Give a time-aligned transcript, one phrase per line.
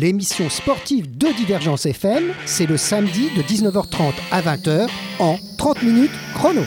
[0.00, 4.88] 30 minutes chrono, l'émission sportive de Divergence FM, c'est le samedi de 19h30 à 20h
[5.18, 6.62] en 30 minutes chrono.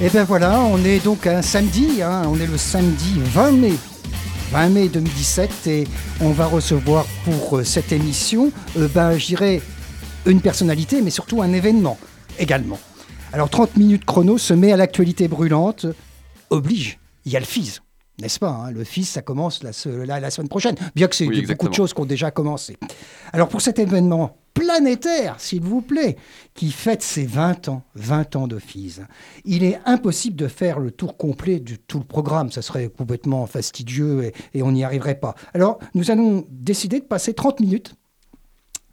[0.00, 3.72] Et bien voilà, on est donc un samedi, hein, on est le samedi 20 mai
[4.50, 5.84] 20 mai 2017 et
[6.20, 9.62] on va recevoir pour euh, cette émission, euh, ben, je dirais,
[10.26, 11.98] une personnalité, mais surtout un événement
[12.38, 12.78] également.
[13.34, 15.86] Alors 30 minutes chrono se met à l'actualité brûlante,
[16.50, 17.78] oblige, il y a le FIS.
[18.20, 21.70] N'est-ce pas hein, Le FIS, ça commence la, la, semaine prochaine, bien que c'est beaucoup
[21.70, 22.76] de choses qui ont déjà commencé.
[23.32, 26.16] Alors pour cet événement planétaire, s'il vous plaît,
[26.52, 29.00] qui fête ses 20 ans, 20 ans de FIS,
[29.46, 32.52] il est impossible de faire le tour complet de tout le programme.
[32.52, 35.34] Ça serait complètement fastidieux et, et on n'y arriverait pas.
[35.54, 37.94] Alors nous allons décider de passer 30 minutes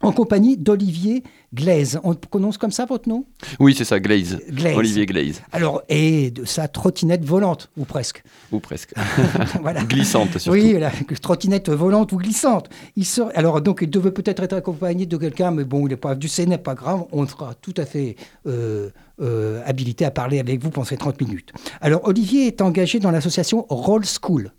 [0.02, 2.00] en compagnie d'Olivier Glaise.
[2.04, 3.24] On prononce comme ça votre nom?
[3.58, 4.38] Oui, c'est ça, Glaze.
[4.74, 5.42] Olivier Glaze.
[5.52, 8.22] Alors, et de sa trottinette volante, ou presque.
[8.52, 8.94] Ou presque.
[9.88, 10.58] Glissante, surtout.
[10.58, 12.68] Oui, la trottinette volante ou glissante.
[12.96, 13.30] Il sort...
[13.34, 16.28] Alors, donc, il devait peut-être être accompagné de quelqu'un, mais bon, il n'est pas du
[16.46, 17.04] n'est pas grave.
[17.12, 21.20] On sera tout à fait euh, euh, habilité à parler avec vous pendant ces 30
[21.20, 21.52] minutes.
[21.80, 24.52] Alors, Olivier est engagé dans l'association Roll School.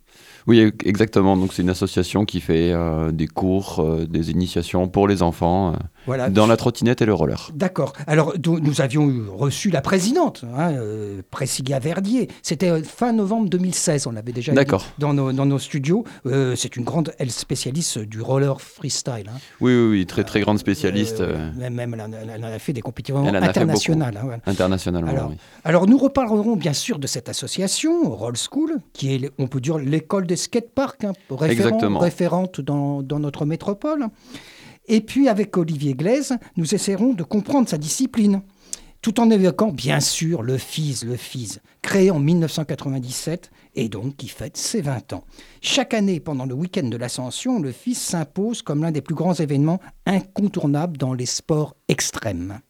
[0.48, 1.38] Oui, exactement.
[1.38, 5.74] Donc c'est une association qui fait euh, des cours, euh, des initiations pour les enfants
[6.08, 7.50] euh, dans la trottinette et le roller.
[7.54, 7.94] D'accord.
[8.08, 10.72] Alors nous avions reçu la présidente, hein,
[11.82, 12.28] Verdier.
[12.42, 14.08] C'était fin novembre 2016.
[14.08, 16.04] On l'avait déjà dit dans nos, dans nos studios.
[16.56, 19.30] c'est une grande, elle spécialiste du roller freestyle.
[19.30, 19.38] Hein.
[19.60, 21.24] Oui, oui, oui, très très grande spécialiste.
[21.58, 24.20] même, elle, a fait des compétitions internationales.
[24.22, 25.12] Hein, Internationalement.
[25.12, 25.36] Alors, oui.
[25.64, 29.78] alors nous reparlerons bien sûr de cette association Roll School, qui est, on peut dire,
[29.78, 34.08] l'école des skateparks, hein, référente dans, notre métropole.
[34.88, 38.42] Et puis avec Olivier Glaise, nous essaierons de comprendre sa discipline,
[39.02, 44.30] tout en évoquant bien sûr le FIS, le FIS, créé en 1997 et donc qui
[44.30, 45.26] fête ses 20 ans.
[45.60, 49.34] Chaque année, pendant le week-end de l'Ascension, le FIS s'impose comme l'un des plus grands
[49.34, 52.62] événements incontournables dans les sports extrêmes.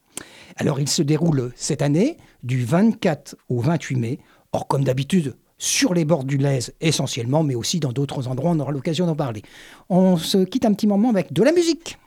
[0.56, 4.18] Alors il se déroule cette année du 24 au 28 mai.
[4.52, 8.58] Or, comme d'habitude, sur les bords du Lèze essentiellement, mais aussi dans d'autres endroits, on
[8.58, 9.42] aura l'occasion d'en parler.
[9.88, 11.98] On se quitte un petit moment avec de la musique.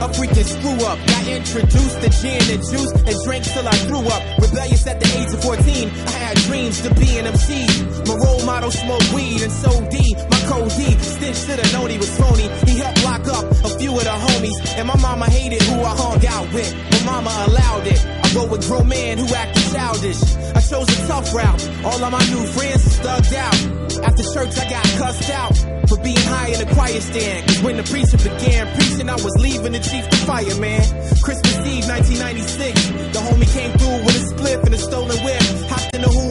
[0.00, 0.98] A freaking screw up.
[1.06, 4.22] Got introduced to gin and juice and drank till I threw up.
[4.38, 5.88] Rebellious at the age of 14.
[5.88, 7.66] I had dreams to be an MC.
[8.06, 10.14] My role model smoked weed and so D.
[10.30, 10.94] My code D.
[10.98, 12.48] Stitch should have known he was phony.
[12.66, 14.56] He helped lock up a few of the homies.
[14.78, 16.70] And my mama hated who I hung out with.
[16.92, 18.00] My mama allowed it.
[18.24, 20.22] I go with grown men who acted childish.
[20.54, 21.62] I chose a tough route.
[21.84, 23.58] All of my new friends thugged out.
[24.06, 27.46] After church, I got cussed out being high in the choir stand.
[27.46, 30.84] Cause when the preacher began preaching, I was leaving the chief to fire, man.
[31.20, 35.42] Christmas Eve, 1996, the homie came through with a spliff and a stolen whip.
[35.68, 36.27] Hopped in the ride,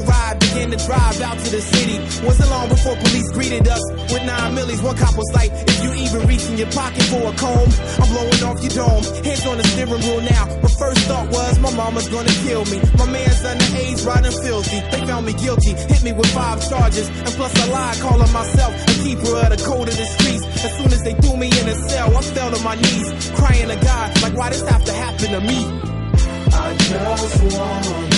[0.57, 1.97] began to drive out to the city.
[2.25, 4.81] Wasn't long before police greeted us with nine millies.
[4.81, 7.69] One cop was like, if you even reach in your pocket for a comb,
[8.01, 9.03] I'm blowing off your dome.
[9.23, 10.45] Hands on the steering wheel now.
[10.61, 12.81] My first thought was, my mama's gonna kill me.
[12.97, 14.79] My man's underage, riding filthy.
[14.91, 18.73] They found me guilty, hit me with five charges, and plus I lied, calling myself
[18.73, 20.43] a keeper of the code of the streets.
[20.65, 23.69] As soon as they threw me in a cell, I fell to my knees, crying
[23.69, 25.59] to God, like why this have to happen to me?
[26.49, 28.16] I just want,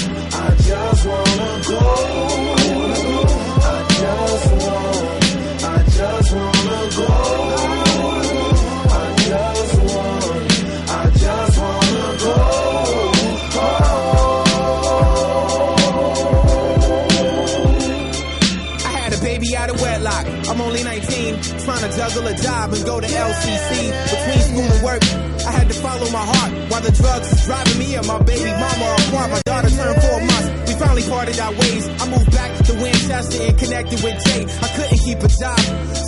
[22.10, 23.92] juggle a job and go to LCC.
[24.10, 25.04] Between school and work,
[25.46, 28.52] I had to follow my heart while the drugs was driving me and my baby
[28.52, 29.32] mama apart.
[29.32, 30.48] My daughter turned four months.
[30.68, 31.88] We finally parted our ways.
[31.88, 34.44] I moved back to Winchester and connected with Jay.
[34.46, 35.60] I couldn't keep a job,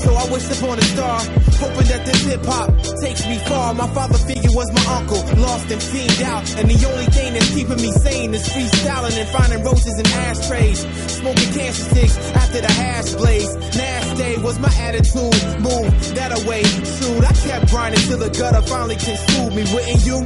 [0.01, 1.19] so I wished upon a star,
[1.62, 2.69] hoping that this hip hop
[3.01, 3.74] takes me far.
[3.74, 7.51] My father figure was my uncle, lost and fiend out, and the only thing that's
[7.53, 10.80] keeping me sane is freestyling and finding roses in ashtrays,
[11.13, 13.53] smoking cancer sticks after the hash blaze.
[13.77, 16.63] Last day was my attitude, move that away.
[16.63, 19.63] Shoot, I kept grinding till the gutter finally consumed me.
[19.74, 20.18] Wouldn't you?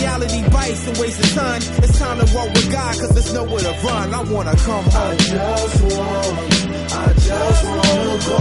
[0.00, 1.62] Reality bites and waste of time.
[1.82, 4.14] It's time to walk with God, cause there's nowhere to run.
[4.14, 5.12] I wanna come home.
[5.12, 8.38] I just want, I just wanna go.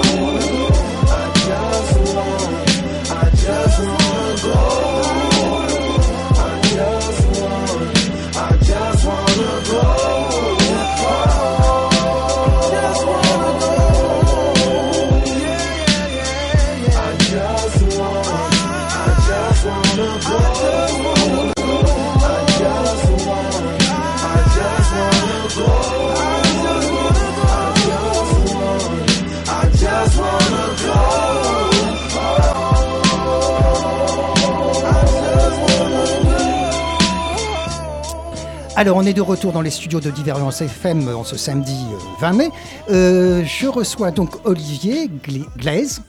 [0.00, 0.69] I just want,
[38.80, 41.76] Alors, on est de retour dans les studios de Divergence FM en ce samedi
[42.18, 42.48] 20 mai.
[42.88, 45.10] je reçois donc Olivier
[45.58, 46.00] Glaise.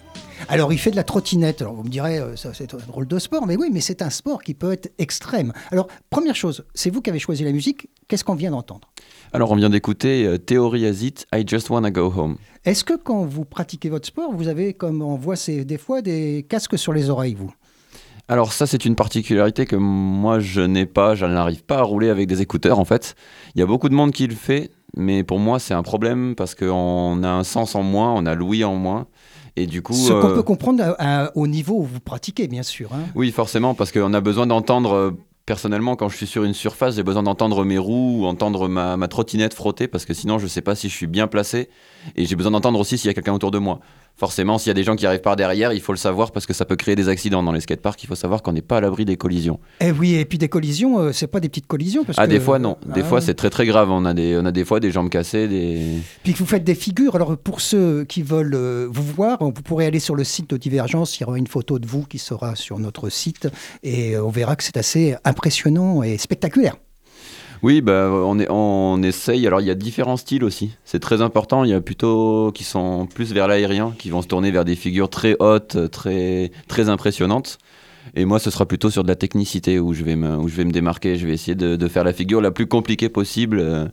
[0.47, 1.62] Alors, il fait de la trottinette.
[1.62, 4.09] Alors, vous me direz, ça, c'est un drôle de sport, mais oui, mais c'est un
[4.09, 5.51] sport qui peut être extrême.
[5.71, 7.89] Alors, première chose, c'est vous qui avez choisi la musique.
[8.07, 8.89] Qu'est-ce qu'on vient d'entendre?
[9.33, 12.38] Alors, on vient d'écouter euh, Theory As It, I Just Wanna Go Home.
[12.63, 16.45] Est-ce que quand vous pratiquez votre sport, vous avez, comme on voit des fois, des
[16.47, 17.51] casques sur les oreilles, vous?
[18.31, 21.16] Alors ça, c'est une particularité que moi, je n'ai pas.
[21.16, 23.16] Je n'arrive pas à rouler avec des écouteurs, en fait.
[23.56, 26.33] Il y a beaucoup de monde qui le fait, mais pour moi, c'est un problème
[26.36, 29.07] parce qu'on a un sens en moins, on a l'ouïe en moins.
[29.57, 30.95] Et du coup, Ce qu'on euh, peut comprendre
[31.36, 32.94] au niveau où vous pratiquez, bien sûr.
[32.94, 33.01] Hein.
[33.16, 35.12] Oui, forcément, parce qu'on a besoin d'entendre euh,
[35.45, 38.97] personnellement, quand je suis sur une surface, j'ai besoin d'entendre mes roues ou entendre ma,
[38.97, 41.69] ma, trottinette frotter parce que sinon, je ne sais pas si je suis bien placé.
[42.15, 43.79] Et j'ai besoin d'entendre aussi s'il y a quelqu'un autour de moi
[44.21, 46.45] forcément, s'il y a des gens qui arrivent par derrière, il faut le savoir parce
[46.45, 48.03] que ça peut créer des accidents dans les skateparks.
[48.03, 49.59] Il faut savoir qu'on n'est pas à l'abri des collisions.
[49.79, 52.03] Et eh oui, et puis des collisions, euh, c'est pas des petites collisions.
[52.03, 52.77] Parce ah, des fois, non.
[52.85, 53.89] Des ah fois, c'est très très grave.
[53.89, 55.47] On a, des, on a des fois des jambes cassées.
[55.47, 55.81] Des...
[56.23, 57.15] Puis vous faites des figures.
[57.15, 60.57] Alors, pour ceux qui veulent euh, vous voir, vous pourrez aller sur le site de
[60.57, 61.19] Divergence.
[61.19, 63.47] Il y aura une photo de vous qui sera sur notre site.
[63.81, 66.75] Et euh, on verra que c'est assez impressionnant et spectaculaire.
[67.63, 69.45] Oui, bah, on, est, on essaye.
[69.45, 70.71] Alors, il y a différents styles aussi.
[70.83, 71.63] C'est très important.
[71.63, 74.75] Il y a plutôt qui sont plus vers l'aérien, qui vont se tourner vers des
[74.75, 77.59] figures très hautes, très, très impressionnantes.
[78.15, 80.55] Et moi, ce sera plutôt sur de la technicité où je vais me, où je
[80.55, 81.17] vais me démarquer.
[81.17, 83.91] Je vais essayer de, de faire la figure la plus compliquée possible.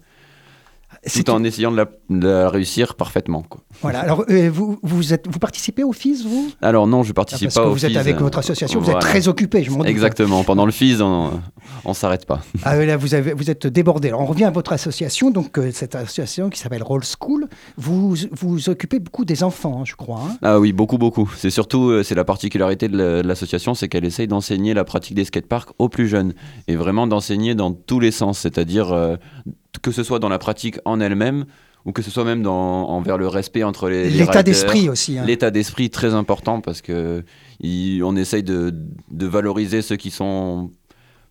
[1.09, 3.43] Tout en essayant de la, réussir parfaitement.
[3.43, 3.61] Quoi.
[3.83, 4.01] Voilà.
[4.01, 6.51] Alors, euh, vous, vous, êtes, vous participez au FIS, vous?
[6.63, 7.81] Alors non, je participe ah, pas au FIS.
[7.81, 10.45] Vous êtes avec euh, votre association, vous êtes très occupé, je m'en Exactement.
[10.45, 11.41] Pendant le FIS, on
[11.87, 12.41] ne s'arrête pas.
[12.63, 14.09] Ah là, vous, avez, vous êtes débordé.
[14.09, 17.49] Alors, on revient à votre association, donc euh, cette association qui s'appelle Roll School.
[17.77, 20.21] Vous vous occupez beaucoup des enfants, hein, je crois.
[20.21, 20.37] Hein.
[20.43, 21.31] ah oui, beaucoup, beaucoup.
[21.37, 25.71] C'est surtout, c'est la particularité de l'association, c'est qu'elle essaye d'enseigner la pratique des skateparks
[25.79, 26.35] aux plus jeunes
[26.67, 29.19] et vraiment d'enseigner dans tous les sens, c'est-à-dire
[29.83, 31.45] que ce soit dans la pratique en elle-même
[31.85, 35.25] ou que ce soit même dans, envers le respect entre les l'état d'esprit aussi hein.
[35.25, 37.25] l'état d'esprit très important parce que
[37.63, 38.75] on essaye de,
[39.11, 40.71] de, valoriser ceux qui sont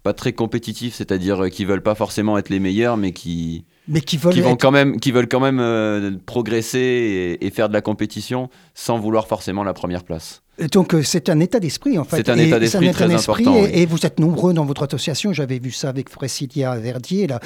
[0.04, 4.18] pas très compétitifs c'est-à-dire qui veulent pas forcément être les meilleurs mais qui mais qui
[4.18, 8.50] veulent, vont quand même, qui veulent quand même euh, progresser et, faire de la compétition
[8.74, 10.42] sans vouloir forcément la première place.
[10.72, 12.18] Donc euh, c'est un état d'esprit en fait.
[12.18, 13.56] C'est un état d'esprit très important.
[13.56, 15.34] Et, vous êtes nombreux dans votre association.
[15.34, 17.28] J'avais vu ça avec Frécilia Verdier.
[17.28, 17.40] Là,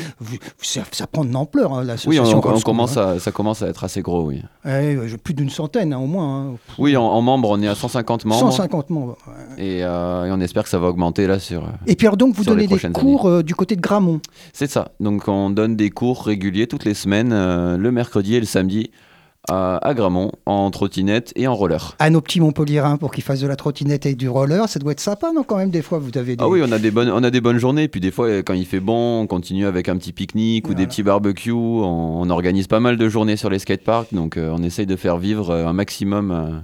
[0.61, 2.39] ça, prend de l'ampleur hein, l'association.
[2.39, 3.15] Oui, on, commence hein.
[3.15, 4.41] à, ça commence à être assez gros, oui.
[5.23, 6.55] plus d'une centaine hein, au moins.
[6.77, 8.51] Oui, en, membres, on est à 150 membres.
[8.51, 9.17] 150 membres.
[9.57, 11.67] Et, euh, et, on espère que ça va augmenter là sur.
[11.87, 14.21] Et puis alors donc vous donnez des cours du côté de Gramont?
[14.53, 14.91] C'est ça.
[14.99, 18.91] Donc on donne des cours régulier toutes les semaines, euh, le mercredi et le samedi,
[19.49, 21.95] à, Gramont, en trottinette et en roller.
[21.99, 24.91] À nos petits Montpellierins pour qu'ils fassent de la trottinette et du roller, ça doit
[24.91, 27.09] être sympa, non Quand même, des fois, vous avez Ah oui, on a des bonnes,
[27.09, 27.87] on a des bonnes journées.
[27.87, 30.87] Puis des fois, quand il fait bon, on continue avec un petit pique-nique ou des
[30.87, 31.51] petits barbecues.
[31.51, 35.17] On, organise pas mal de journées sur les skateparks, donc euh, on essaye de faire
[35.17, 36.63] vivre euh, un maximum.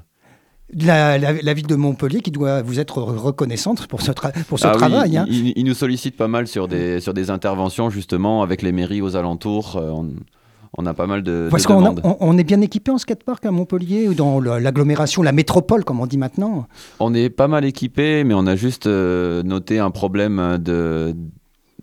[0.73, 4.11] La, la, ville de Montpellier qui doit vous être reconnaissante pour ce,
[4.47, 5.09] pour ce ah travail.
[5.09, 5.25] Oui, hein.
[5.27, 9.15] il, nous sollicite pas mal sur des, sur des interventions justement avec les mairies aux
[9.15, 9.77] alentours.
[9.77, 10.03] Euh,
[10.77, 14.07] on, a pas mal de, Parce qu'on on, est bien équipé en skatepark à Montpellier
[14.07, 16.67] ou dans l'agglomération, la métropole comme on dit maintenant?
[16.99, 21.15] On est pas mal équipé, mais on a juste euh, noté un problème de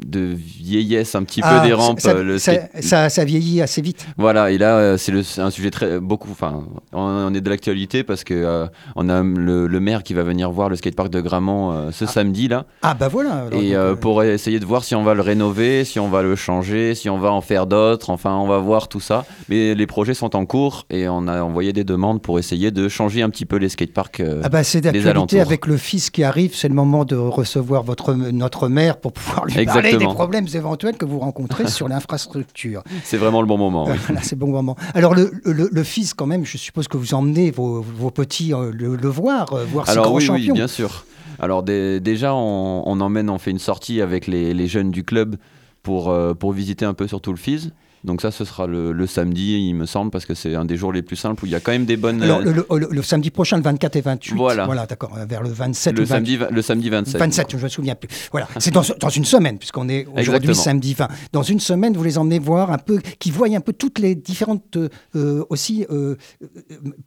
[0.05, 2.01] de vieillesse un petit peu ah, des rampes.
[2.01, 4.07] Ça, le ça, ça, vieillit assez vite.
[4.19, 6.31] Voilà, et là, euh, c'est un sujet très beaucoup.
[6.33, 10.51] Enfin, on, est de l'actualité parce que euh, on a le, maire qui va venir
[10.51, 12.09] voir le skatepark de Gramont euh, ce ah.
[12.09, 12.67] samedi là.
[12.83, 13.45] Ah bah voilà.
[13.53, 16.95] et pour essayer de voir si on va le rénover, si on va le changer,
[16.95, 18.11] si on va en faire d'autres.
[18.11, 19.25] Enfin, on va voir tout ça.
[19.49, 22.89] Mais les projets sont en cours et on a envoyé des demandes pour essayer de
[22.89, 24.23] changer un petit peu les skateparks.
[24.43, 26.55] ah bah c'est d'actualité avec le fils qui arrive.
[26.55, 29.55] C'est le moment de recevoir votre notre maire pour pouvoir lui
[29.91, 32.83] parler des problèmes éventuels que vous rencontrez sur l'infrastructure.
[33.05, 33.85] C'est vraiment le bon moment.
[33.85, 34.77] Voilà, c'est bon moment.
[34.95, 38.71] Alors, le, le, fils, quand même, je suppose que vous emmenez vos, vos petits euh,
[38.73, 40.53] le, voir, euh, voir Alors, grands oui, champions.
[40.53, 41.05] Oui, bien sûr.
[41.39, 45.37] Alors, déjà, on, on, emmène, on fait une sortie avec les, les jeunes du club
[45.83, 47.71] pour, euh, pour visiter un peu surtout le FIS.
[48.05, 50.93] Donc ça, ce sera le, samedi, il me semble, parce que c'est un des jours
[50.93, 52.23] les plus simples où il y a quand même des bonnes...
[52.23, 54.35] Alors, le, samedi prochain, le 24 et 28.
[54.35, 54.67] Voilà.
[54.67, 57.19] Voilà, d'accord, vers le 27 le samedi, le samedi 27.
[57.19, 58.09] 27, je ne me souviens plus.
[58.31, 61.09] Voilà, c'est dans, dans, une semaine, puisqu'on est aujourd'hui samedi 20.
[61.33, 64.15] Dans une semaine, vous les emmenez voir un peu, qui voient un peu toutes les
[64.15, 64.77] différentes
[65.17, 66.17] euh, aussi euh,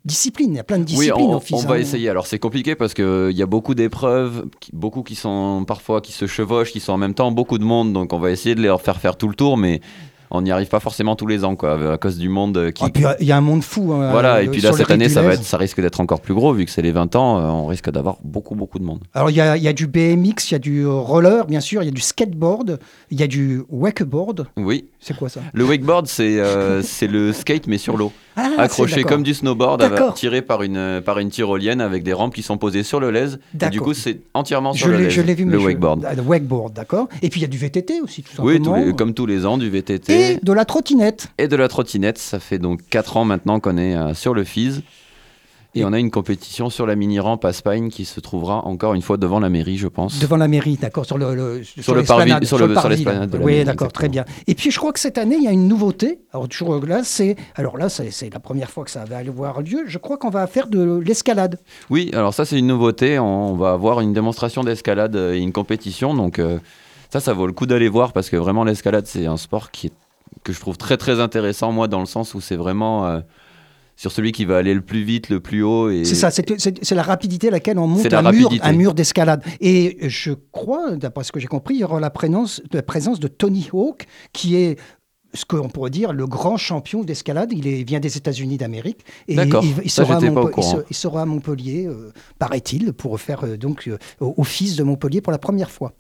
[0.04, 0.54] disciplines.
[0.54, 2.10] Il y a plein de disciplines oui, on, va essayer.
[2.10, 6.26] Alors c'est compliqué parce qu'il y a beaucoup d'épreuves, beaucoup qui sont parfois qui se
[6.28, 8.76] chevauchent, qui sont en même temps, beaucoup de monde, donc on va essayer de les
[8.80, 9.82] faire faire tout le tour, mais
[10.32, 12.84] on n'y arrive pas forcément tous les ans, quoi, à cause du monde qui.
[12.84, 13.94] Ah, puis il y a un monde fou.
[13.94, 16.00] hein, Voilà, euh, et puis sur là, cette année, ça, va être, ça risque d'être
[16.00, 18.80] encore plus gros, vu que c'est les 20 ans, euh, on risque d'avoir beaucoup, beaucoup
[18.80, 19.00] de monde.
[19.14, 21.60] Alors, il y a, il y a du BMX, il y a du roller, bien
[21.60, 22.80] sûr, il y a du skateboard,
[23.12, 24.48] il y a du wakeboard.
[24.58, 25.42] Oui, C'est quoi ça?
[25.54, 28.12] Le wakeboard, c'est euh, c'est le skate, mais sur l'eau.
[28.38, 32.44] Ah, accroché comme du snowboard, tiré par une, par une tyrolienne avec des rampes qui
[32.44, 33.34] sont posées sur le lez.
[33.62, 35.66] Et du coup, c'est entièrement sur Je le lez, je l'ai vu, mais le je-
[35.66, 36.06] wakeboard.
[36.08, 37.08] Ah, Le wakeboard, d'accord.
[37.22, 38.80] Et puis il y a du VTT aussi, tout Oui, simplement.
[38.80, 41.28] tous les- comme tous les ans, du Et VTT de la trottinette.
[41.38, 42.18] et de la trottinette.
[42.20, 44.82] Ça fait donc 4 ans maintenant qu'on est euh, sur le FIS.
[45.76, 48.94] Et Et- on a une compétition sur la mini-rampe à Spine qui se trouvera encore
[48.94, 50.20] une fois devant la mairie, je pense.
[50.20, 53.38] Devant la mairie, d'accord, sur le, le- sur, le parvis- sur le- sur l'esplanade de
[53.38, 54.26] la Oui, d'accord, très bien.
[54.48, 56.20] Et puis je crois que cette année, il y a une nouveauté.
[56.34, 59.62] Alors toujours là, c'est alors là, c'est, la première fois que ça va aller voir
[59.62, 59.84] lieu.
[59.88, 61.60] Je crois qu'on va faire de l'escalade.
[61.90, 63.20] Oui, alors ça c'est une nouveauté.
[63.20, 66.14] On va avoir une démonstration d'escalade et une compétition.
[66.16, 66.60] Donc euh,
[67.12, 69.88] ça, ça vaut le coup d'aller voir parce que vraiment l'escalade c'est un sport qui
[69.88, 69.94] est,
[70.44, 73.20] que je trouve très très intéressant moi dans le sens où c'est vraiment euh,
[73.98, 75.90] sur celui qui va aller le plus vite, le plus haut.
[75.90, 78.94] Et C'est ça, c'est, la rapidité à laquelle on monte la un mur, un mur
[78.94, 79.44] d'escalade.
[79.60, 83.20] Et je crois, d'après ce que j'ai compris, il y aura la présence, la présence
[83.20, 84.78] de Tony Hawk, qui est
[85.34, 87.52] ce qu'on pourrait dire le grand champion d'escalade.
[87.54, 89.02] Il est- vient des États-Unis d'Amérique.
[89.28, 89.40] Et il,
[89.92, 90.62] sera il courant.
[90.62, 93.98] se- il sera à Montpellier, euh, paraît-il, pour faire euh, donc euh,
[94.44, 95.94] fils de Montpellier pour la première fois.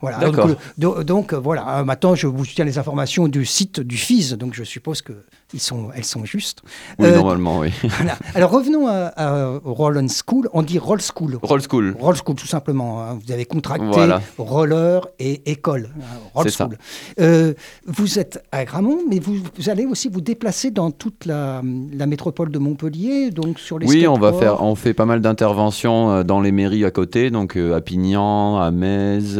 [0.00, 0.18] Voilà.
[0.18, 0.48] D'accord.
[0.48, 1.84] Donc, euh, do- donc, euh, voilà.
[1.84, 5.12] Maintenant, je vous tiens les informations du site du FIS, donc je suppose que
[5.52, 6.60] ils sont, elles sont justes.
[6.98, 7.70] Oui, Euh, normalement, oui.
[7.82, 8.16] voilà.
[8.34, 10.48] Alors revenons à, à Roll and School.
[10.52, 11.38] On dit Roll School.
[11.42, 11.96] Roll School.
[11.98, 13.02] Roll School, tout simplement.
[13.02, 13.18] hein.
[13.24, 14.20] Vous avez contracté Voilà.
[14.38, 15.90] roller et école.
[16.00, 16.04] hein,
[16.34, 16.64] Roll ça.
[16.66, 16.78] School.
[17.20, 17.54] Euh,
[17.86, 22.06] vous êtes à Gramont, mais vous, vous allez aussi vous déplacer dans toute la, la
[22.06, 26.10] métropole de Montpellier, donc sur les Oui, on va faire, on fait pas mal d'interventions
[26.10, 29.38] euh, dans les mairies à côté, donc à Pignan, à Metz,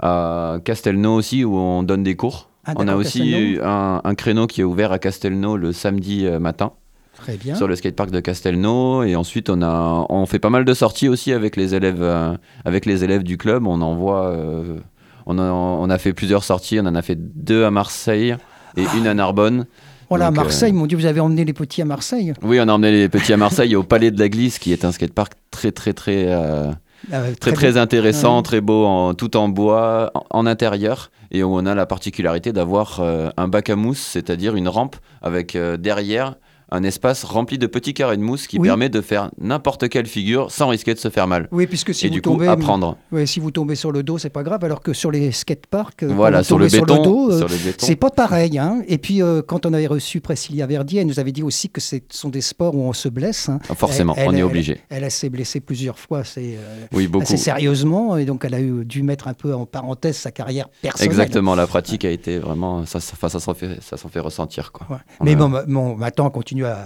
[0.00, 2.48] à Castelnau aussi, où on donne des cours.
[2.66, 6.26] Ah, on a aussi eu un, un créneau qui est ouvert à Castelnau le samedi
[6.26, 6.72] euh, matin
[7.16, 7.54] Très bien.
[7.54, 11.08] sur le skatepark de Castelnau, et ensuite on a, on fait pas mal de sorties
[11.08, 13.66] aussi avec les élèves, euh, avec les élèves du club.
[13.66, 14.78] On envoie, euh,
[15.26, 16.78] on a, on a fait plusieurs sorties.
[16.80, 18.36] On en a fait deux à Marseille
[18.76, 19.66] et une à Narbonne.
[20.10, 22.34] Voilà, à Donc, euh, Marseille, mon Dieu, vous avez emmené les petits à Marseille.
[22.42, 24.84] Oui, on a emmené les petits à Marseille au Palais de la Glisse, qui est
[24.84, 26.70] un skatepark très très très euh,
[27.12, 28.42] Euh, très très intéressant, Ouais.
[28.42, 32.52] très beau, en, tout en bois, en, en intérieur, et où on a la particularité
[32.52, 36.36] d'avoir euh, un bac à mousse, c'est-à-dire une rampe avec euh, derrière
[36.74, 38.68] un espace rempli de petits carrés de mousse qui Oui.
[38.68, 41.48] permet de faire n'importe quelle figure sans risquer de se faire mal.
[41.52, 42.96] Oui, puisque si et vous du coup, tombez, apprendre.
[43.12, 46.02] ouais, si vous tombez sur le dos, c'est pas grave, alors que sur les skateparks,
[46.02, 47.02] euh, Voilà, sur le béton.
[47.02, 47.86] dos, euh, sur le béton.
[47.86, 48.58] C'est pas pareil.
[48.58, 48.82] Hein.
[48.88, 51.80] Et puis, euh, quand on avait reçu Priscilla Verdier, elle nous avait dit aussi que
[51.80, 53.48] ce sont des sports où on se blesse.
[53.48, 53.58] hein.
[53.68, 54.80] Ah, Forcément, Elle- on est obligé.
[54.90, 58.60] Elle, elle s'est blessée plusieurs fois, c'est euh, Oui, assez sérieusement, et donc elle a
[58.60, 61.06] eu, dû mettre un peu en parenthèse sa carrière personnelle.
[61.10, 62.84] Exactement, la pratique a été vraiment.
[62.86, 64.72] Ça, ça, s'en fait, ressentir.
[64.72, 64.86] Quoi.
[64.90, 64.96] Ouais.
[65.20, 66.76] On Mais bon, bon, maintenant, on continue à,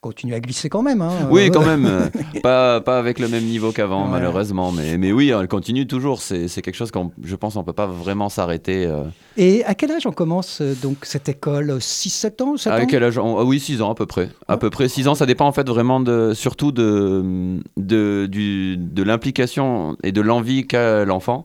[0.00, 1.00] continue à glisser quand même.
[1.02, 1.10] hein.
[1.30, 2.10] Oui, quand même.
[2.42, 4.10] pas, pas avec le même niveau qu'avant, Ouais.
[4.12, 4.72] malheureusement.
[4.72, 6.20] Mais, mais oui, elle continue toujours.
[6.22, 8.86] C'est quelque chose qu'on, je pense, on peut pas vraiment s'arrêter.
[8.86, 9.04] euh.
[9.36, 11.72] Et à quel âge on commence euh, donc cette école?
[11.78, 12.86] 6-7 ans 7 À ans?
[12.86, 13.18] quel âge?
[13.18, 14.28] On- ah Oui, 6 ans à peu près.
[14.48, 19.96] À peu près 6 ans, ça dépend en fait vraiment de, surtout de, de l'implication
[20.02, 21.44] et de l'envie qu'a l'enfant.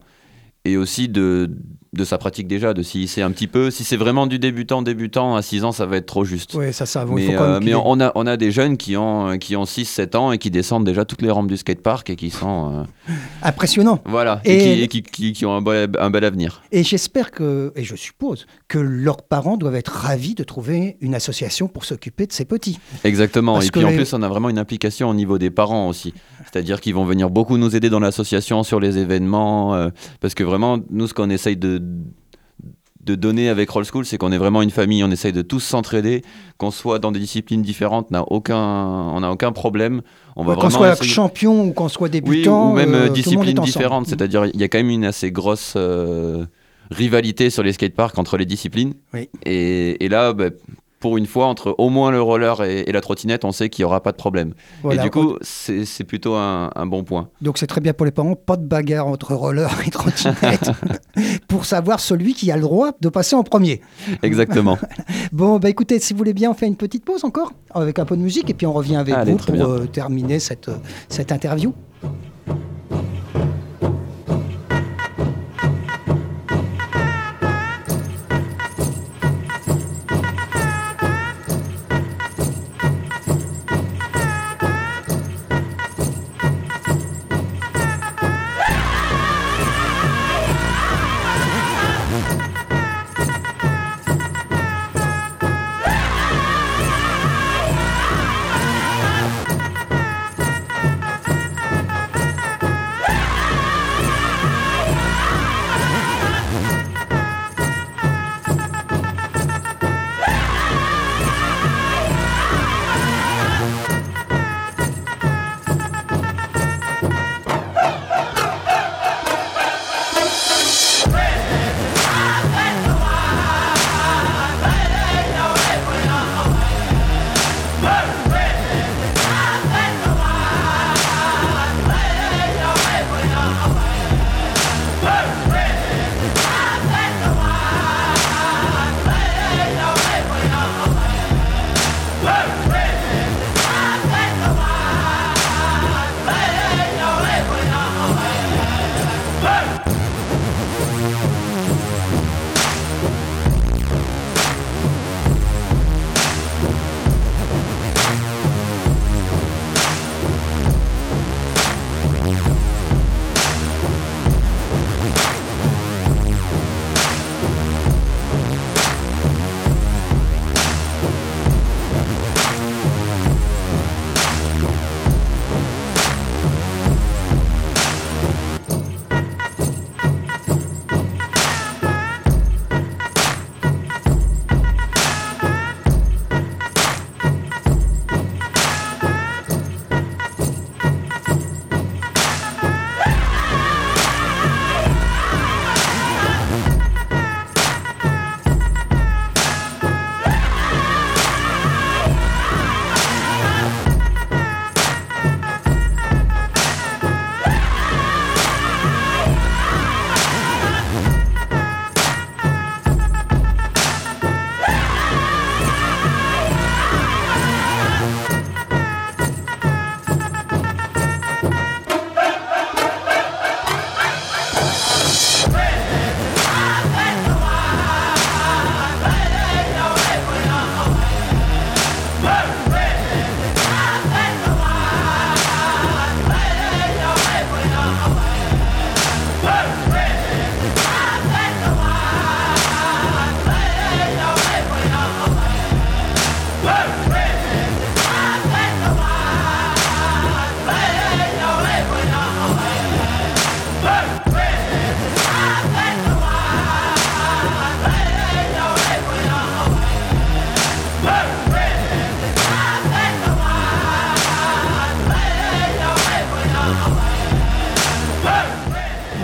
[0.66, 1.50] Et aussi de,
[1.94, 3.70] de sa pratique déjà, de s'il sait un petit peu.
[3.70, 6.54] Si c'est vraiment du débutant, débutant, à 6 ans, ça va être trop juste.
[6.54, 7.06] Oui, ça, ça.
[7.06, 9.66] Mais, faut quand euh, mais on, a, on a des jeunes qui ont, qui ont
[9.66, 12.86] 6-7 ans et qui descendent déjà toutes les rampes du skatepark et qui sont.
[13.10, 14.00] euh, Impressionnant.
[14.06, 16.62] voilà, Et- et, qui, et qui, qui- qui ont un bel, un bel avenir.
[16.72, 21.14] Et j'espère que, et je suppose, que leurs parents doivent être ravis de trouver une
[21.16, 22.80] association pour s'occuper de ces petits.
[23.04, 23.54] Exactement.
[23.56, 26.14] Parce et puis en plus, on a vraiment une implication au niveau des parents aussi.
[26.52, 29.76] C'est-à-dire qu'ils vont venir beaucoup nous aider dans l'association sur les événements.
[29.76, 29.90] euh,
[30.22, 31.81] parce que vraiment, nous, ce qu'on essaye de,
[33.04, 35.04] de donner avec Roll School, c'est qu'on est vraiment une famille.
[35.04, 36.22] On essaye de tous s'entraider.
[36.60, 40.02] Qu'on soit dans des disciplines différentes, n'a aucun, on n'a aucun problème.
[40.36, 42.72] On va Qu'on soit essayer- champion ou qu'on soit Oui, débutant.
[42.72, 44.06] ou même euh, euh, disciplines différentes.
[44.08, 46.46] C'est-à-dire, il y a quand même une assez grosse euh,
[46.92, 48.94] rivalité sur les skateparks entre les disciplines.
[49.16, 49.30] Oui.
[49.46, 50.50] Et, et là, bah,
[51.02, 53.84] pour une fois, entre au moins le roller et, et la trottinette, on sait qu'il
[53.84, 54.54] n'y aura pas de problème.
[54.84, 55.02] Voilà.
[55.02, 57.30] Et du coup, c'est plutôt un, un bon point.
[57.42, 60.72] Donc c'est très bien pour les parents, pas de bagarre entre roller et trottinette
[61.48, 63.82] pour savoir celui qui a le droit de passer en premier.
[64.24, 64.78] Exactement.
[65.32, 68.06] Bon, bah écoutez, si vous voulez bien, on fait une petite pause encore avec un
[68.06, 70.76] peu de musique et puis on revient avec Allez, vous pour euh, terminer cette, euh,
[71.10, 71.74] cette interview.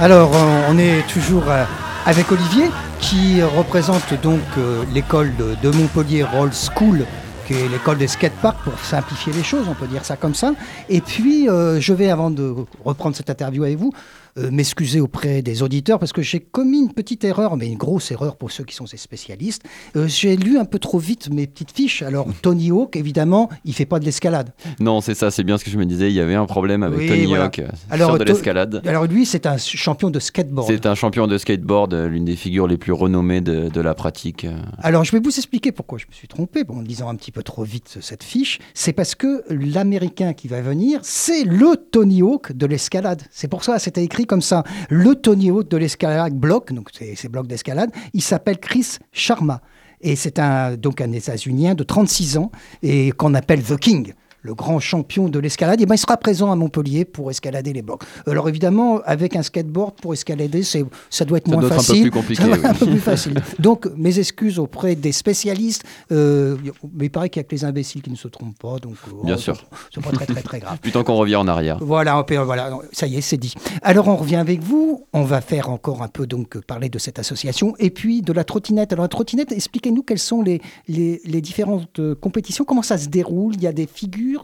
[0.07, 1.65] Alors, euh, on est toujours euh,
[2.05, 2.69] avec Olivier,
[3.01, 7.05] qui représente donc euh, l'école de, Montpellier Roll School,
[7.45, 10.53] qui est l'école des skateparks, pour simplifier les choses, on peut dire ça comme ça.
[10.87, 13.91] Et puis, je vais, avant de reprendre cette interview avec vous,
[14.37, 18.11] euh, m'excuser auprès des auditeurs parce que j'ai commis une petite erreur, mais une grosse
[18.11, 19.63] erreur pour ceux qui sont ces spécialistes.
[19.95, 22.01] Euh, j'ai lu un peu trop vite mes petites fiches.
[22.03, 24.53] Alors, Tony Hawk, évidemment, il fait pas de l'escalade.
[24.79, 26.09] Non, c'est ça, c'est bien ce que je me disais.
[26.09, 27.45] Il y avait un problème avec Oui, Tony voilà.
[27.45, 28.81] Hawk euh, Alors, sur de l'escalade.
[28.85, 30.67] Alors, lui, c'est un champion de skateboard.
[30.67, 34.45] C'est un champion de skateboard, l'une des figures les plus renommées de, de la pratique.
[34.79, 37.31] Alors, je vais vous expliquer pourquoi je me suis trompé bon, en lisant un petit
[37.31, 38.59] peu trop vite cette fiche.
[38.75, 43.23] C'est parce que l'Américain qui va venir, c'est le Tony Hawk de l'escalade.
[43.31, 44.63] C'est pour ça, c'était écrit comme ça.
[44.89, 49.61] Le Tony Hawk de l'escalade bloc, donc ces blocs d'escalade, il s'appelle Chris Sharma.
[50.01, 52.51] Et c'est un, donc un États-Unien de 36 ans
[52.83, 54.13] et qu'on appelle The King.
[54.47, 57.81] Le grand champion de l'escalade, et ben il sera présent à Montpellier pour escalader les
[57.81, 58.03] blocs.
[58.25, 61.89] Alors évidemment, avec un skateboard pour escalader, c'est, ça doit être Ça moins doit être
[61.89, 62.59] un peu plus compliqué, Ça oui.
[62.63, 63.41] un peu plus facile.
[63.59, 65.83] Donc, mes excuses auprès des spécialistes.
[66.11, 66.55] Euh,
[66.95, 68.77] mais il paraît qu'il y a que les imbéciles qui ne se trompent pas.
[68.79, 69.65] Donc, euh, Bien oh, sûr.
[69.93, 70.77] C'est pas très, très, très grave.
[70.93, 71.77] Tant qu'on revient en arrière.
[71.81, 73.53] Voilà, voilà, ça y est, c'est dit.
[73.81, 75.05] Alors, on revient avec vous.
[75.11, 78.43] On va faire encore un peu, donc, parler de cette association et puis de la
[78.43, 78.93] trottinette.
[78.93, 83.09] Alors, la trottinette, expliquez-nous quelles sont les, les, les différentes euh, compétitions, comment ça se
[83.09, 83.55] déroule?
[83.55, 84.36] Il y a des figures.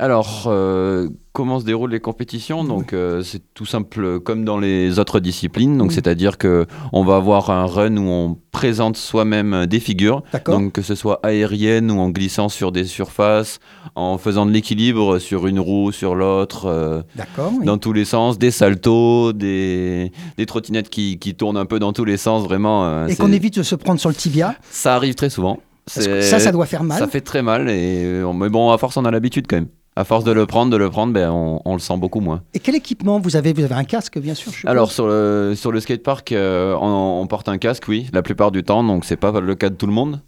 [0.00, 4.98] Alors, euh, comment se déroulent les compétitions Donc, euh, c'est tout simple comme dans les
[5.00, 5.76] autres disciplines.
[5.76, 5.94] Donc, Oui.
[5.94, 10.22] c'est-à-dire que on va avoir un run où on présente soi-même des figures.
[10.46, 13.58] Donc, que ce soit aérienne ou en glissant sur des surfaces,
[13.96, 16.66] en faisant de l'équilibre sur une roue, sur l'autre.
[16.66, 17.02] euh,
[17.38, 17.64] oui.
[17.64, 21.92] dans tous les sens, des saltos, des, des trottinettes qui, qui tournent un peu dans
[21.92, 23.06] tous les sens, vraiment.
[23.08, 24.54] Et qu'on évite de se prendre sur le tibia.
[24.70, 25.58] Ça arrive très souvent.
[25.88, 26.98] Ça, ça doit faire mal.
[26.98, 29.68] Ça fait très mal, et, euh, mais bon, à force, on a l'habitude quand même.
[29.96, 32.42] À force de le prendre, de le prendre, ben, on, on le sent beaucoup moins.
[32.54, 33.52] Et quel équipement vous avez?
[33.52, 34.52] Vous avez un casque, bien sûr.
[34.52, 38.22] je Alors, sur le, sur le skatepark, euh, on, on porte un casque, oui, la
[38.22, 40.20] plupart du temps, donc c'est pas le cas de tout le monde.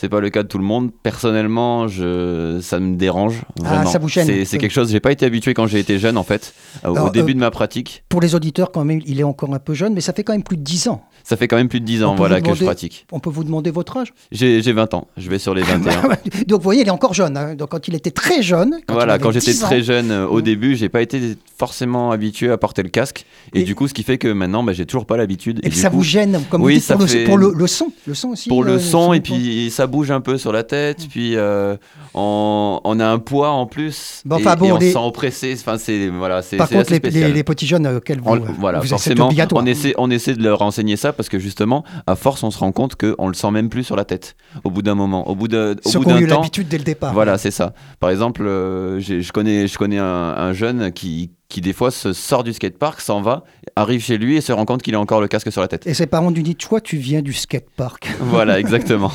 [0.00, 0.90] C'est pas le cas de tout le monde.
[1.02, 3.42] Personnellement, je, ça me dérange.
[3.66, 4.46] Ah, ça vous gêne.
[4.46, 4.90] C'est quelque chose.
[4.90, 6.54] J'ai pas été habitué quand j'ai été jeune, en fait.
[6.84, 9.24] Au- Alors, au début euh, de ma pratique, Pour les auditeurs, quand même, il est
[9.24, 11.02] encore un peu jeune, mais ça fait quand même plus de 10 ans.
[11.22, 13.06] ça fait quand même plus de 10 On ans, voilà, que je pratique.
[13.12, 15.06] On peut vous demander votre âge J'ai j'ai 20 ans.
[15.18, 16.02] Je vais sur les 21.
[16.48, 17.36] Donc vous voyez, il est encore jeune.
[17.36, 17.54] hein.
[17.54, 20.26] Donc quand il était très jeune, quand voilà, quand j'étais 10 ans, très jeune, euh,
[20.26, 20.42] au Mhm.
[20.42, 23.26] début, j'ai pas été forcément habitué à porter le casque.
[23.54, 25.60] Et, Et- du coup, ce qui fait que maintenant, bah, j'ai toujours pas l'habitude.
[25.62, 27.36] Et, du ça coup, vous gêne, comme Oui, vous dites, ça pour, le, fait- pour
[27.36, 27.92] le, le son.
[28.06, 28.48] Le son aussi.
[28.48, 31.76] Pour euh, le son, et puis ça bouge un peu sur la tête, puis euh,
[32.14, 34.92] on, on a un poids en plus, Bon, et, enfin, bon, et on les- se
[34.92, 35.54] sent oppressé.
[35.58, 37.28] Enfin, c'est voilà, c'est Par c'est contre, assez les, spécial.
[37.28, 39.62] les- les petits jeunes auxquels vous, On- euh, voilà, vous forcément, obligatoire.
[39.62, 42.58] on essaie, on essaie de leur enseigner ça parce que justement, à force, on se
[42.58, 44.36] rend compte qu'on le sent même plus sur la tête.
[44.64, 46.36] Au bout d'un moment, au bout de, au Ceux bout qui ont d'un eu temps,
[46.36, 47.12] l'habitude dès le départ.
[47.12, 47.72] voilà, c'est ça.
[47.98, 51.90] Par exemple, euh, j'ai- je connais, je connais un, un jeune qui, qui des fois
[51.90, 53.44] se sort du skatepark, s'en va,
[53.76, 55.86] arrive chez lui et se rend compte qu'il a encore le casque sur la tête.
[55.86, 58.08] Et ses parents lui disent Toi, tu viens du skatepark.
[58.20, 59.12] Voilà, exactement.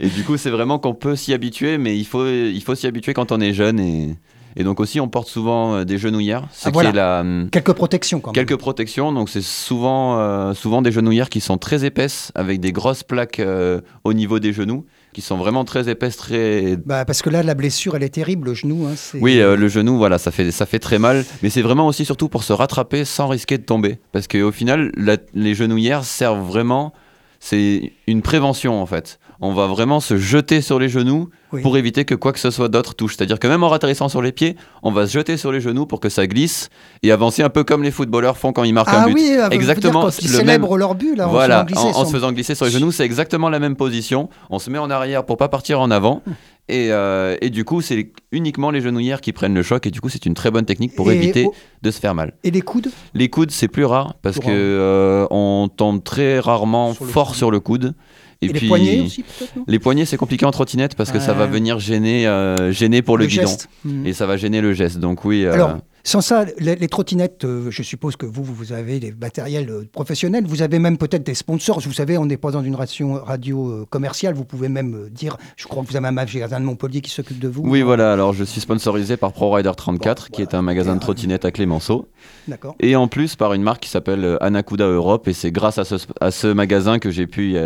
[0.00, 2.86] Et du coup, c'est vraiment qu'on peut s'y habituer, mais il faut, il faut s'y
[2.88, 3.78] habituer quand on est jeune.
[3.78, 4.16] Et,
[4.56, 6.88] et donc aussi, on porte souvent euh, des genouillères, ce Ah, qui voilà.
[6.88, 8.46] est la, hum, Quelques protections quand même.
[8.46, 9.12] quelques protections.
[9.12, 13.38] Donc c'est souvent, euh, souvent des genouillères qui sont très épaisses, avec des grosses plaques
[13.38, 17.42] euh, au niveau des genoux, qui sont vraiment très épaisses, très Bah, parce que là,
[17.42, 18.86] la blessure, elle est terrible, le genou.
[18.86, 21.24] hein, oui, euh, le genou, voilà, ça fait, ça fait très mal.
[21.42, 23.98] Mais c'est vraiment aussi surtout pour se rattraper sans risquer de tomber.
[24.12, 26.92] Parce qu'au final, la- les genouillères servent vraiment.
[27.40, 29.18] C'est une prévention en fait.
[29.40, 31.60] On va vraiment se jeter sur les genoux Oui.
[31.62, 33.16] pour éviter que quoi que ce soit d'autre touche.
[33.16, 35.84] C'est-à-dire que même en atterrissant sur les pieds, on va se jeter sur les genoux
[35.86, 36.70] pour que ça glisse
[37.02, 39.14] et avancer un peu comme les footballeurs font quand ils marquent Ah un but.
[39.14, 42.04] oui, euh, Exactement, quand ils le célèbrent leur but, là, voilà, en se faisant en,
[42.06, 44.28] se faisant glisser sur les genoux, c'est exactement la même position.
[44.50, 46.22] On se met en arrière pour pas partir en avant.
[46.68, 49.86] Et, euh, et du coup, c'est uniquement les genouillères qui prennent le choc.
[49.86, 51.46] Et du coup, c'est une très bonne technique pour Et éviter
[51.82, 52.32] de se faire mal.
[52.42, 52.88] Et les coudes?
[53.14, 54.46] Les coudes, c'est plus rare parce rare.
[54.48, 57.36] euh, on tombe très rarement Sur fort coude.
[57.36, 57.94] sur le coude.
[58.42, 61.46] Et, les poignets aussi, peut-être les poignets, c'est compliqué en trottinette parce que ça va
[61.46, 63.42] venir gêner, euh, gêner pour le, guidon.
[63.42, 63.68] geste.
[63.84, 64.06] Mhm.
[64.06, 64.98] Et ça va gêner le geste.
[64.98, 65.44] Donc oui.
[65.44, 69.10] euh, Alors, sans ça, les, les trottinettes, euh, je suppose que vous, vous avez des
[69.10, 70.44] matériels euh, professionnels.
[70.46, 71.80] Vous avez même peut-être des sponsors.
[71.80, 74.34] Vous savez, on n'est pas dans une radio, radio euh, commerciale.
[74.34, 77.40] Vous pouvez même dire, je crois que vous avez un magasin de Montpellier qui s'occupe
[77.40, 77.62] de vous.
[77.64, 78.12] oui, voilà.
[78.12, 81.00] Alors, je suis sponsorisé par ProRider 34, Bon, qui est un magasin de Et, euh,
[81.00, 82.06] trottinette à Clémenceau.
[82.46, 82.76] D'accord.
[82.78, 85.96] Et en plus par une marque qui s'appelle Anacuda Europe et c'est grâce à ce,
[86.20, 87.56] à ce magasin que j'ai pu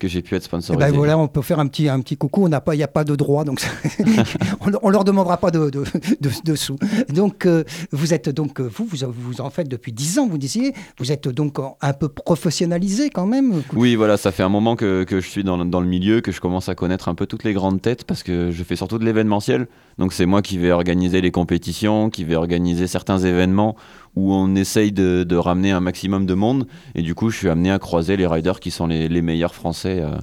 [0.00, 0.84] que j'ai pu être Eh sponsorisé.
[0.90, 2.48] ben voilà, on peut faire un petit, un petit coucou.
[2.48, 3.60] Il n'y a pas de droit, donc
[4.60, 5.84] on, on leur demandera pas de, de,
[6.20, 6.76] de- de sous.
[7.14, 10.26] Donc euh, vous êtes donc euh, vous, vous, vous en faites depuis 10 ans.
[10.28, 13.62] Vous disiez, vous êtes donc un peu professionnalisé quand même.
[13.74, 16.20] Oui, voilà, ça fait un moment que, que je suis dans, le- dans le milieu,
[16.20, 18.76] que je commence à connaître un peu toutes les grandes têtes parce que je fais
[18.76, 19.68] surtout de l'événementiel.
[19.98, 23.76] Donc c'est moi qui vais organiser les compétitions, qui vais organiser certains événements
[24.16, 26.66] où on essaye de, de ramener un maximum de monde.
[26.94, 29.54] Et du coup, je suis amené à croiser les riders qui sont les, les meilleurs
[29.54, 30.16] français, euh,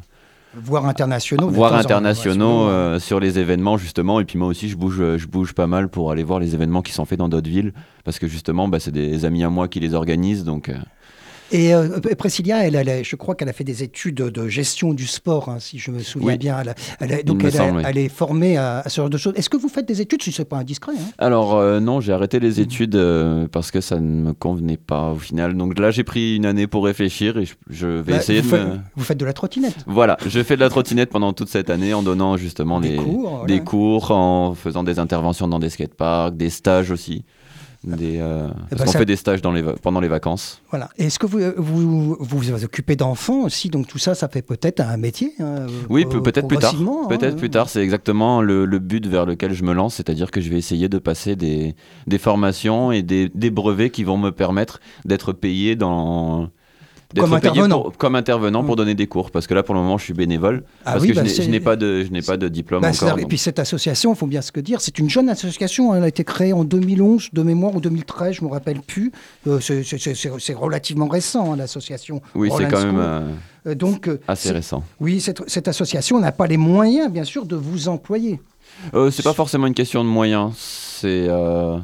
[0.54, 1.50] voire internationaux.
[1.50, 4.20] voire internationaux euh, sur les événements justement.
[4.20, 6.82] Et puis moi aussi, je bouge, je bouge pas mal pour aller voir les événements
[6.82, 7.74] qui sont faits dans d'autres villes
[8.04, 10.44] parce que justement, bah, c'est des amis à moi qui les organisent.
[10.44, 10.72] Donc
[11.54, 15.08] euh, Et euh, Priscilla, elle, je crois qu'elle a fait des études de gestion du
[15.08, 16.38] sport, hein, si je me souviens Oui.
[16.38, 16.58] bien.
[17.00, 17.84] Elle donc elle, semble, oui.
[17.86, 19.34] elle est formée à, à ce genre de choses.
[19.36, 21.12] Est-ce que vous faites des études si c'est pas indiscret hein?
[21.18, 25.12] Alors euh, non, j'ai arrêté les études euh, parce que ça ne me convenait pas
[25.12, 25.56] au final.
[25.56, 28.52] Donc là, j'ai pris une année pour réfléchir et je, je vais Bah, essayer vous,
[28.52, 28.78] de faites, me...
[28.96, 29.76] vous faites de la trottinette.
[29.88, 32.96] Voilà, je fais de la trottinette pendant toute cette année en donnant justement Des les,
[32.98, 33.46] cours, voilà.
[33.46, 37.24] des cours, en faisant des interventions dans des skateparks, des stages aussi.
[37.96, 40.08] Des, euh, Eh parce ben, qu'on ça- fait des stages dans les va- pendant les
[40.08, 40.62] vacances.
[40.70, 40.90] Voilà.
[40.98, 43.70] Est-ce que vous, vous vous vous occupez d'enfants aussi?
[43.70, 46.76] Donc tout ça, ça fait peut-être un métier hein, Oui, euh, peut- peut-être plus tard.
[46.76, 47.08] hein.
[47.08, 50.42] Peut-être plus tard, c'est exactement le, le but vers lequel je me lance, c'est-à-dire que
[50.42, 51.76] je vais essayer de passer des,
[52.08, 56.50] des formations et des, des brevets qui vont me permettre d'être payé dans
[57.16, 57.82] Comme intervenant.
[57.84, 58.78] pour- comme intervenant pour Mm.
[58.78, 61.10] donner des cours parce que là pour le moment je suis bénévole Ah parce oui,
[61.10, 63.18] que bah, je n'ai- pas de je n'ai pas de diplôme Bah, encore.
[63.20, 65.94] et puis cette association, il faut bien se le dire, c'est une jeune association.
[65.94, 69.12] hein, Elle a été créée en 2011 de mémoire ou 2013, je me rappelle plus.
[69.48, 72.22] Euh, c'est- relativement récent hein, l'association.
[72.36, 73.22] oui, c'est quand même euh,
[73.68, 74.84] Euh, donc assez récent.
[75.00, 78.40] oui, cette, cette association n'a pas les moyens, bien sûr, de vous employer.
[78.94, 81.78] Euh, c'est pas forcément une question de moyens, c'est euh,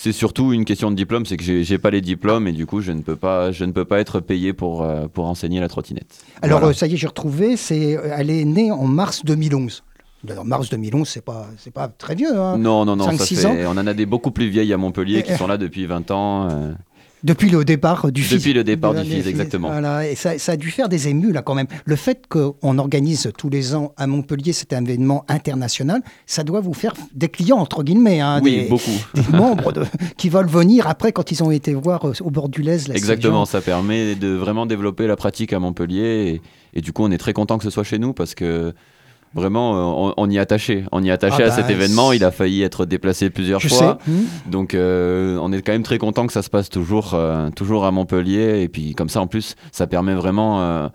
[0.00, 2.80] c'est surtout une question de diplôme, c'est que j'ai pas les diplômes et du coup
[2.80, 5.68] je ne peux pas je ne peux pas être payé pour euh, pour enseigner la
[5.68, 6.24] trottinette.
[6.40, 6.70] Alors Voilà.
[6.70, 7.56] euh, ça y est, j'ai retrouvé.
[7.56, 9.82] C'est, euh, elle est née en mars 2011.
[10.28, 12.36] Alors, mars 2011, c'est pas, c'est pas très vieux.
[12.36, 12.58] hein.
[12.58, 13.66] Non, non, non, ça fait...
[13.66, 16.48] on en a des beaucoup plus vieilles à Montpellier qui sont là depuis 20 ans.
[16.50, 16.72] euh.
[17.24, 18.22] Depuis le départ du.
[18.28, 19.68] Depuis le départ De- du FIS, des exactement.
[19.68, 21.66] Voilà, et ça, ça a dû faire des émus là quand même.
[21.84, 26.74] Le fait qu'on organise tous les ans à Montpellier cet événement international, ça doit vous
[26.74, 28.90] faire des clients entre guillemets, hein, oui, des, beaucoup.
[29.14, 29.84] des membres de-
[30.16, 32.78] qui veulent venir après quand ils ont été voir euh, au bord du Lez.
[32.88, 36.40] la Exactement, ça permet de vraiment développer la pratique à Montpellier
[36.74, 38.72] et, et du coup on est très content que ce soit chez nous parce que
[39.34, 40.84] vraiment euh, on, y est attaché.
[40.92, 41.10] On y
[41.44, 43.98] Ah à cet bah, événement, c'est- il a failli être déplacé plusieurs Je fois.
[44.04, 44.10] sais.
[44.10, 44.50] hmm.
[44.50, 47.84] Donc euh, on est quand même très content que ça se passe toujours, euh, toujours
[47.84, 48.62] à Montpellier.
[48.62, 50.88] Et puis comme ça en plus, ça permet vraiment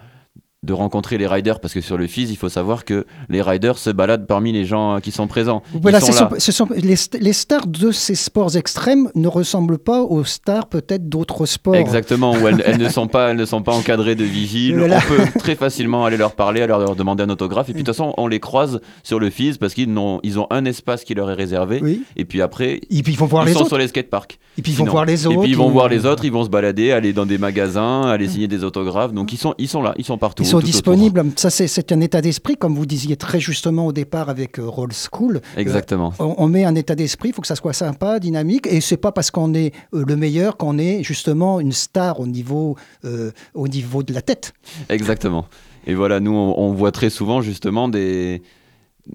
[0.64, 3.78] de rencontrer les riders parce que sur le FIS, il faut savoir que les riders
[3.78, 5.62] se baladent parmi les gens qui sont présents.
[5.74, 6.30] Voilà, sont ce là.
[6.30, 10.24] sont- ce sont- les, st- les stars de ces sports extrêmes ne ressemblent pas aux
[10.24, 11.76] stars peut-être d'autres sports.
[11.76, 14.78] Exactement, où elles, elles ne sont pas, elles ne sont pas encadrées de vigiles.
[14.78, 15.00] Voilà.
[15.00, 17.70] On peut très facilement aller leur parler, aller leur demander un autographe.
[17.70, 20.48] Et puis de toute façon, on les croise sur le FIS parce qu'ils ils ont
[20.50, 21.80] un espace qui leur est réservé.
[21.84, 22.04] Oui.
[22.16, 23.68] Et puis après, Et puis ils vont voir ils les sont autres.
[23.68, 24.40] sur les skateparks.
[24.58, 25.36] Et puis ils vont voir les autres.
[25.38, 28.04] Et puis ils vont voir les autres, ils vont se balader, aller dans des magasins,
[28.04, 29.14] aller signer des autographes.
[29.14, 30.44] Donc ils sont, ils sont là, ils sont partout.
[30.44, 30.70] Ils sont autour.
[30.70, 31.24] disponibles.
[31.36, 34.92] Ça, c'est- un état d'esprit, comme vous disiez très justement au départ avec euh, Roll
[34.94, 35.42] School.
[35.58, 36.14] Exactement.
[36.20, 38.98] on, on met un état d'esprit, il faut que ça soit sympa, dynamique, et c'est
[38.98, 43.32] pas parce qu'on est euh, le meilleur qu'on est justement une star au niveau, euh,
[43.54, 44.54] au niveau de la tête.
[44.90, 45.46] Exactement.
[45.86, 48.42] Et voilà, nous, on, on voit très souvent justement des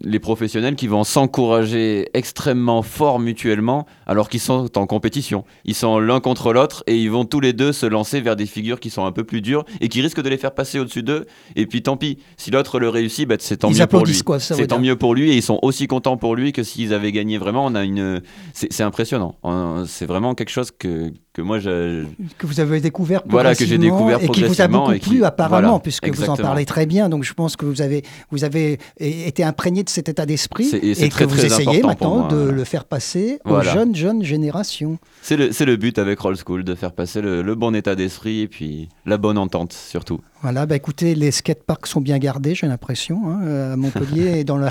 [0.03, 5.45] les professionnels qui vont s'encourager extrêmement fort mutuellement alors qu'ils sont en compétition.
[5.65, 8.45] Ils sont l'un contre l'autre et ils vont tous les deux se lancer vers des
[8.47, 11.03] figures qui sont un peu plus dures et qui risquent de les faire passer au-dessus
[11.03, 11.25] d'eux.
[11.57, 14.13] Et puis tant pis, si l'autre le réussit, bah, c'est tant Ils mieux pour lui.
[14.57, 17.13] C'est tant mieux pour lui et ils sont aussi contents pour lui que s'ils avaient
[17.13, 17.65] gagné vraiment.
[17.65, 18.21] On a une,
[18.53, 19.37] c'est impressionnant.
[19.43, 22.03] On- C'est vraiment quelque chose que que moi je,
[22.37, 25.25] que vous avez découvert Voilà, que j'ai découvert et qui vous a beaucoup qui- plu
[25.25, 27.09] apparemment, voilà, puisque vous en parlez très bien.
[27.09, 30.95] Donc je pense que vous avez, vous avez été imprégné de cet état d'esprit et
[30.97, 33.71] c'est et très, que vous très essayez maintenant de le faire passer Voilà.
[33.71, 34.99] aux jeunes, jeunes générations.
[35.23, 37.95] C'est le, c'est le but avec Roll School, de faire passer le, le bon état
[37.95, 40.19] d'esprit et puis la bonne entente surtout.
[40.43, 44.57] Voilà, bah écoutez, les skateparks sont bien gardés, j'ai l'impression, hein, à Montpellier et dans
[44.57, 44.71] la-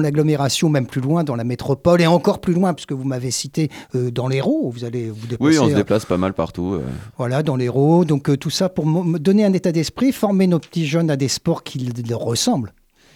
[0.00, 3.70] l'agglomération, même plus loin, dans la métropole et encore plus loin, puisque vous m'avez cité
[3.94, 5.58] euh, dans l'Hérault, où vous allez vous déplacer.
[5.60, 6.74] Oui, euh, déplace pas mal partout.
[6.74, 6.82] euh.
[7.18, 8.04] Voilà, dans l'Hérault.
[8.04, 8.84] Donc euh, tout ça pour
[9.18, 12.72] donner un état d'esprit, former nos petits jeunes à des sports qui leur ressemblent.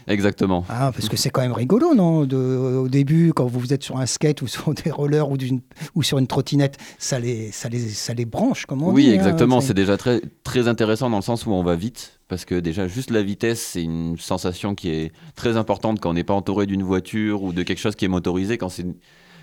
[0.06, 0.66] Exactement.
[0.68, 3.96] Ah, parce que c'est quand même rigolo, non de, Au début, quand vous êtes sur
[3.96, 8.12] un skate ou sur des rollers ou, sur une trottinette, ça les, ça les, ça
[8.12, 9.10] les branche, comme on oui, dit.
[9.10, 9.60] hein, exactement.
[9.62, 12.20] c'est- C'est déjà très, très intéressant dans le sens où on va vite.
[12.28, 16.14] Parce que déjà, juste la vitesse, c'est une sensation qui est très importante quand on
[16.14, 18.58] n'est pas entouré d'une voiture ou de quelque chose qui est motorisé.
[18.58, 18.84] Quand c'est,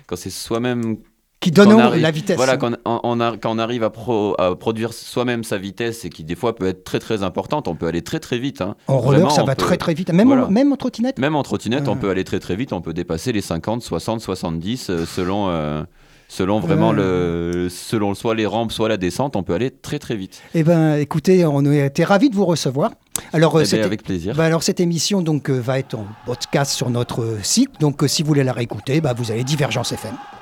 [0.06, 0.96] quand c'est soi-même
[1.42, 2.36] Qui donne arrive- la vitesse.
[2.36, 6.04] Voilà, quand on, on a- quand on arrive à, pro- à produire soi-même sa vitesse
[6.04, 8.60] et qui des fois peut être très très importante, on peut aller très très vite.
[8.62, 8.76] hein.
[8.88, 10.10] en roller, Vraiment, ça va peut- très très vite.
[10.12, 10.46] Même, Voilà.
[10.46, 11.98] en, même en trottinette Même en trottinette, on Ouais.
[11.98, 15.82] peut aller très très vite, on peut dépasser les 50, 60, 70 euh, selon, euh,
[16.28, 20.14] selon vraiment le, selon soit les rampes, soit la descente, on peut aller très très
[20.16, 20.40] vite.
[20.54, 22.92] Eh ben, écoutez, on a été ravis de vous recevoir.
[23.32, 24.34] Alors, euh, Eh ben, avec plaisir.
[24.36, 27.70] bah, alors cette émission donc euh, va être en podcast sur notre site.
[27.80, 30.14] Donc, si vous voulez la réécouter, bah, vous allez Divergence FM.